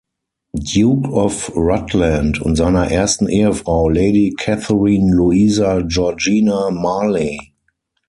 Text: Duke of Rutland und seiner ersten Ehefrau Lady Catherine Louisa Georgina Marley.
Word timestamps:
Duke 0.59 1.07
of 1.13 1.49
Rutland 1.55 2.41
und 2.41 2.55
seiner 2.55 2.89
ersten 2.89 3.27
Ehefrau 3.29 3.87
Lady 3.87 4.33
Catherine 4.35 5.13
Louisa 5.13 5.81
Georgina 5.81 6.71
Marley. 6.71 7.37